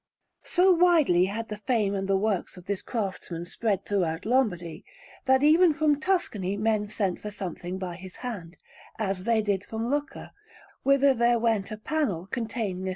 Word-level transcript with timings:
So 0.45 0.71
widely 0.71 1.25
had 1.25 1.49
the 1.49 1.59
fame 1.59 1.93
and 1.93 2.07
the 2.07 2.17
works 2.17 2.57
of 2.57 2.65
this 2.65 2.81
craftsman 2.81 3.45
spread 3.45 3.85
throughout 3.85 4.25
Lombardy, 4.25 4.83
that 5.25 5.43
even 5.43 5.73
from 5.73 5.99
Tuscany 5.99 6.57
men 6.57 6.89
sent 6.89 7.19
for 7.19 7.29
something 7.29 7.77
by 7.77 7.97
his 7.97 8.15
hand, 8.15 8.57
as 8.97 9.25
they 9.25 9.43
did 9.43 9.63
from 9.63 9.91
Lucca, 9.91 10.33
whither 10.81 11.13
there 11.13 11.37
went 11.37 11.69
a 11.69 11.77
panel 11.77 12.25
containing 12.25 12.87
a 12.87 12.89
S. 12.89 12.89